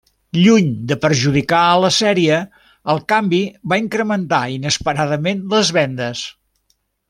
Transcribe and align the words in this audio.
Lluny 0.35 0.69
de 0.91 0.95
perjudicar 1.03 1.59
a 1.65 1.75
la 1.83 1.91
sèrie, 1.97 2.39
el 2.95 3.03
canvi 3.13 3.43
va 3.75 3.81
incrementar 3.85 4.41
inesperadament 4.57 5.45
les 5.57 5.75
vendes. 5.81 6.27